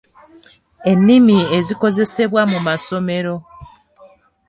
[0.91, 3.35] Ennimi ezikozesebwa mu masomero.